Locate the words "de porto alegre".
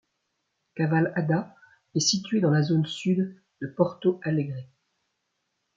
3.61-4.57